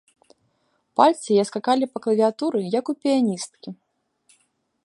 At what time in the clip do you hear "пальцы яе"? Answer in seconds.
1.01-1.45